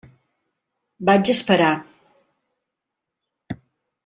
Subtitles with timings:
[1.09, 1.69] Vaig esperar.